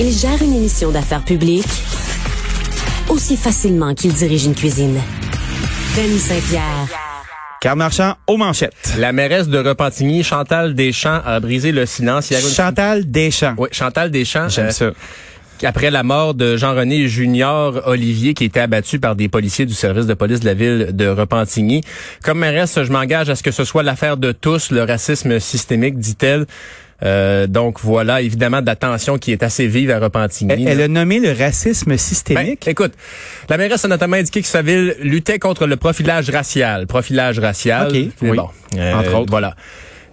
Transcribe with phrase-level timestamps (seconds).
[0.00, 1.66] Il gère une émission d'affaires publiques
[3.08, 5.00] aussi facilement qu'il dirige une cuisine.
[5.96, 6.86] Denis Saint-Pierre.
[7.60, 8.94] Carl Marchand aux manchettes.
[8.96, 12.40] La mairesse de Repentigny, Chantal Deschamps, a brisé le silence hier.
[12.40, 13.54] Chantal Deschamps.
[13.58, 14.48] Oui, Chantal Deschamps.
[14.48, 14.90] J'aime euh, ça.
[15.64, 20.06] Après la mort de Jean-René Junior Olivier, qui était abattu par des policiers du service
[20.06, 21.82] de police de la ville de Repentigny.
[22.22, 25.98] Comme mairesse, je m'engage à ce que ce soit l'affaire de tous, le racisme systémique,
[25.98, 26.46] dit-elle.
[27.04, 30.64] Euh, donc voilà, évidemment, de la tension qui est assez vive à Repentigny.
[30.64, 32.62] Elle, elle a nommé le racisme systémique.
[32.64, 32.92] Ben, écoute,
[33.48, 36.86] la mairesse a notamment indiqué que sa ville luttait contre le profilage racial.
[36.86, 37.88] Profilage racial.
[37.92, 38.10] Oui.
[38.20, 39.30] bon, euh, Entre autres.
[39.30, 39.54] Voilà.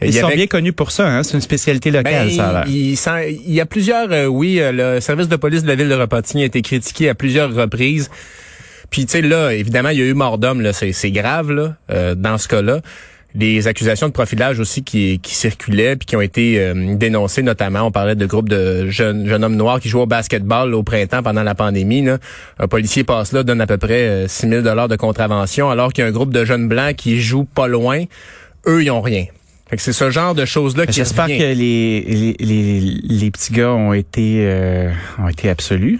[0.01, 1.23] Ils sont avait- bien connus pour ça, hein?
[1.23, 2.95] C'est une spécialité locale, ben, ça a il,
[3.47, 6.43] il y a plusieurs, euh, oui, le service de police de la ville de Repentigny
[6.43, 8.11] a été critiqué à plusieurs reprises.
[8.91, 11.75] Puis tu sais là, évidemment, il y a eu mort d'homme, c'est c'est grave là,
[11.91, 12.81] euh, dans ce cas-là.
[13.35, 17.81] Des accusations de profilage aussi qui, qui circulaient puis qui ont été euh, dénoncées notamment.
[17.81, 20.83] On parlait de groupes de jeunes jeunes hommes noirs qui jouaient au basketball là, au
[20.83, 22.01] printemps pendant la pandémie.
[22.01, 22.17] Là.
[22.59, 25.91] Un policier passe là, donne à peu près euh, 6 000 dollars de contravention, alors
[25.91, 28.05] qu'il y a un groupe de jeunes blancs qui jouent pas loin.
[28.67, 29.25] Eux, ils ont rien.
[29.69, 33.51] Fait que c'est ce genre de choses-là qui J'espère que les, les, les, les petits
[33.51, 35.99] gars ont été euh, ont été absolus.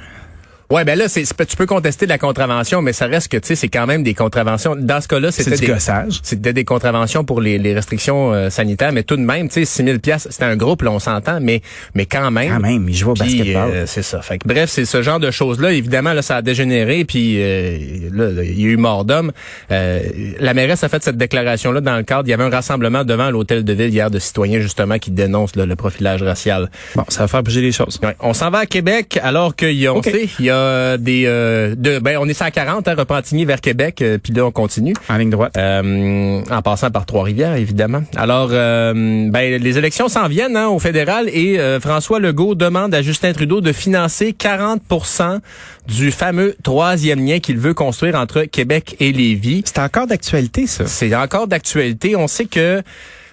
[0.72, 3.56] Ouais, ben là, c'est, tu peux contester la contravention, mais ça reste que, tu sais,
[3.56, 4.76] c'est quand même des contraventions.
[4.76, 6.20] Dans ce cas-là, C'est c'était du des, gossage.
[6.24, 9.66] c'était des contraventions pour les, les restrictions euh, sanitaires, mais tout de même, tu sais,
[9.66, 11.62] 6 000 piastres, c'était un groupe, là, on s'entend, mais,
[11.94, 12.52] mais quand même.
[12.52, 13.70] Quand même, ils jouent au basketball.
[13.72, 14.22] euh, c'est ça.
[14.22, 15.72] Fait que, bref, c'est ce genre de choses-là.
[15.72, 17.78] Évidemment, là, ça a dégénéré, puis euh,
[18.12, 19.32] là, il y a eu mort d'homme.
[19.72, 20.00] Euh,
[20.40, 22.24] la mairesse a fait cette déclaration-là dans le cadre.
[22.28, 25.56] Il y avait un rassemblement devant l'hôtel de ville hier de citoyens, justement, qui dénoncent
[25.56, 26.72] là, le profilage racial.
[26.96, 28.00] Bon, ça va faire bouger les choses.
[28.02, 28.16] Ouais.
[28.20, 30.06] On s'en va à Québec alors qu'il y a, on OK.
[30.06, 30.55] sait, il y a
[30.98, 34.52] des, euh, de, ben, on est 140 à Repentigny vers Québec, euh, puis là on
[34.52, 34.94] continue.
[35.10, 35.56] En ligne droite.
[35.58, 38.04] Euh, en passant par Trois-Rivières, évidemment.
[38.16, 38.94] Alors, euh,
[39.30, 43.34] ben, les élections s'en viennent hein, au fédéral et euh, François Legault demande à Justin
[43.34, 45.40] Trudeau de financer 40%
[45.88, 49.64] du fameux troisième lien qu'il veut construire entre Québec et Lévis.
[49.66, 50.86] C'est encore d'actualité, ça.
[50.88, 52.16] C'est encore d'actualité.
[52.16, 52.82] On sait que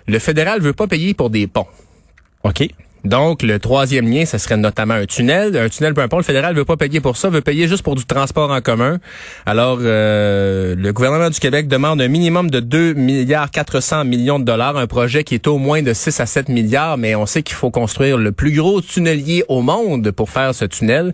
[0.07, 1.67] le fédéral veut pas payer pour des ponts.
[2.45, 2.69] OK.
[3.05, 5.57] Donc, le troisième lien, ce serait notamment un tunnel.
[5.57, 7.97] Un tunnel, peu importe, le fédéral veut pas payer pour ça, veut payer juste pour
[7.97, 8.99] du transport en commun.
[9.45, 14.45] Alors, euh, le gouvernement du Québec demande un minimum de 2 milliards 400 millions de
[14.45, 17.43] dollars, un projet qui est au moins de 6 à 7 milliards, mais on sait
[17.43, 21.13] qu'il faut construire le plus gros tunnelier au monde pour faire ce tunnel.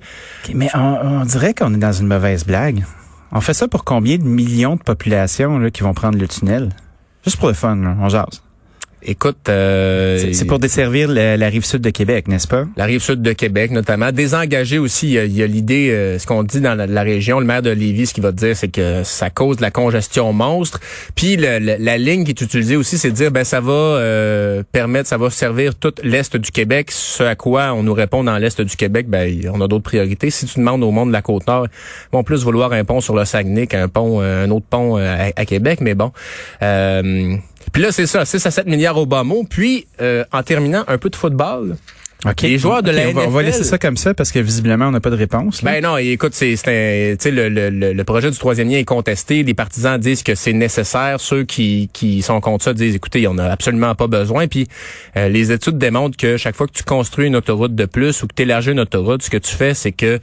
[0.54, 2.84] Mais on, dirait qu'on est dans une mauvaise blague.
[3.32, 6.68] On fait ça pour combien de millions de populations qui vont prendre le tunnel?
[7.24, 8.42] Juste pour le fun, là, on jase.
[9.02, 12.66] Écoute, euh, C'est pour desservir la, la rive sud de Québec, n'est-ce pas?
[12.76, 14.10] la rive sud de Québec notamment.
[14.10, 17.46] Désengager aussi, il y a, l'idée, euh, ce qu'on dit dans la, la région, le
[17.46, 20.32] maire de Lévis, ce qu'il va te dire, c'est que ça cause de la congestion
[20.32, 20.80] monstre.
[21.14, 23.70] Puis le- le- la ligne qui est utilisée aussi, c'est de dire, ben ça va
[23.72, 26.90] euh, permettre, ça va servir tout l'est du Québec.
[26.90, 30.30] Ce à quoi on nous répond dans l'est du Québec, ben on a d'autres priorités.
[30.30, 33.00] Si tu demandes au monde de la côte nord, ils vont plus vouloir un pont
[33.00, 35.80] sur le Saguenay qu'un pont, euh, un autre pont euh, à, à Québec.
[35.80, 36.10] Mais bon.
[37.72, 39.44] Puis là, c'est ça, 6 à 7 milliards au bas mot.
[39.48, 41.76] Puis, euh, en terminant, un peu de football.
[42.26, 42.42] OK.
[42.42, 43.46] Les joueurs de OK, la on va, on va NFL.
[43.52, 45.62] laisser ça comme ça parce que visiblement, on n'a pas de réponse.
[45.62, 45.70] là.
[45.70, 48.68] Ben non, écoute, c'est c'est un, tu sais, le, le, le, le projet du troisième
[48.68, 49.44] lien est contesté.
[49.44, 51.20] Les partisans disent que c'est nécessaire.
[51.20, 54.48] Ceux qui, qui sont contre ça disent, écoutez, on n'a absolument pas besoin.
[54.48, 54.66] Puis
[55.16, 58.26] euh, les études démontrent que chaque fois que tu construis une autoroute de plus ou
[58.26, 60.18] que tu élargis une autoroute, ce que tu fais, c'est que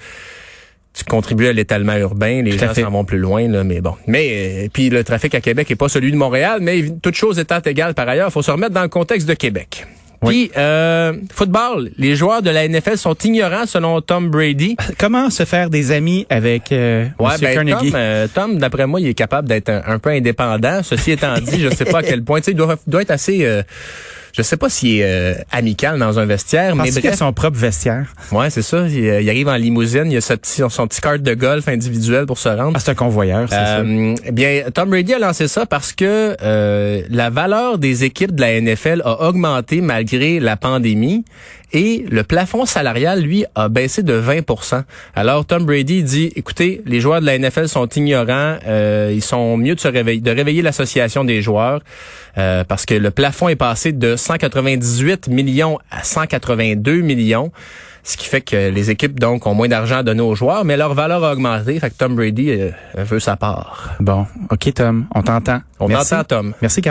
[0.95, 3.95] tu contribues à l'étalement urbain, les Tout gens s'en vont plus loin, là, mais bon.
[4.07, 7.37] Mais euh, puis le trafic à Québec est pas celui de Montréal, mais toute chose
[7.37, 9.85] étant égale par ailleurs, faut se remettre dans le contexte de Québec.
[10.21, 10.49] Oui.
[10.49, 14.77] Puis euh, football, les joueurs de la NFL sont ignorants selon Tom Brady.
[14.97, 17.91] Comment se faire des amis avec euh, Ouais, ben, Carnegie?
[17.91, 20.81] Tom, euh, Tom, d'après moi, il est capable d'être un, un peu indépendant.
[20.81, 22.39] Ceci étant dit, je sais pas à quel point.
[22.39, 23.45] Tu sais, il doit, doit être assez.
[23.45, 23.61] euh,
[24.35, 27.15] je sais pas s'il est euh, amical dans un vestiaire, mais qu'il a bref.
[27.19, 28.13] son propre vestiaire.
[28.33, 28.85] Ouais, c'est ça.
[28.87, 31.67] Il, euh, il arrive en limousine, il a sa petit, son petit carte de golf
[31.69, 32.73] individuel pour se rendre.
[32.75, 33.77] Ah, c'est un convoyeur, c'est ça.
[33.77, 38.35] Euh, eh bien, Tom Brady a lancé ça parce que euh, la valeur des équipes
[38.35, 41.23] de la NFL a augmenté malgré la pandémie
[41.75, 44.83] et le plafond salarial, lui, a baissé de 20%
[45.13, 49.57] Alors, Tom Brady dit, écoutez, les joueurs de la NFL sont ignorants, euh, ils sont
[49.57, 51.81] mieux de se réveiller, de réveiller l'association des joueurs
[52.37, 57.51] euh, parce que le plafond est passé de 198 millions à 182 millions.
[58.05, 60.77] Ce qui fait que les équipes donc ont moins d'argent à donner aux joueurs, mais
[60.77, 61.79] leur valeur a augmenté.
[61.79, 63.95] Fait que Tom Brady euh, veut sa part.
[63.99, 65.61] Bon, OK, Tom, on t'entend.
[65.79, 66.53] On t'entend, Tom.
[66.61, 66.83] Merci.